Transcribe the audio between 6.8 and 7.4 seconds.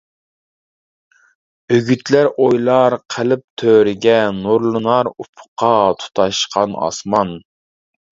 ئاسمان.